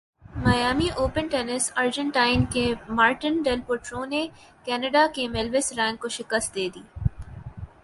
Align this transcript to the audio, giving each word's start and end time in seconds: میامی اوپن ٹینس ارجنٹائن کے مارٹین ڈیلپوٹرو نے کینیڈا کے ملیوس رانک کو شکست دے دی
میامی 0.43 0.87
اوپن 0.97 1.27
ٹینس 1.27 1.71
ارجنٹائن 1.75 2.45
کے 2.53 2.65
مارٹین 2.89 3.41
ڈیلپوٹرو 3.41 4.03
نے 4.05 4.25
کینیڈا 4.67 5.05
کے 5.15 5.27
ملیوس 5.27 5.71
رانک 5.73 6.01
کو 6.01 6.09
شکست 6.09 6.55
دے 6.55 6.67
دی 6.75 6.81